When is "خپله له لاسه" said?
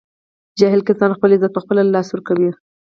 1.63-2.09